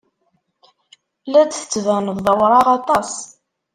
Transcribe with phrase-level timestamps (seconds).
[1.31, 3.11] La d-tettbaned d awraɣ aṭas.